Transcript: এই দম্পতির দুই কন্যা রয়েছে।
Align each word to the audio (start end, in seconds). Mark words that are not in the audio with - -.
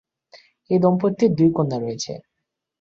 এই 0.69 0.79
দম্পতির 0.79 1.31
দুই 1.37 1.49
কন্যা 1.55 1.77
রয়েছে। 1.79 2.11